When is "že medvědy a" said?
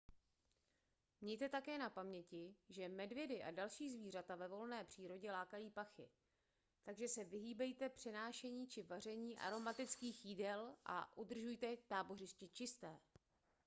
2.69-3.51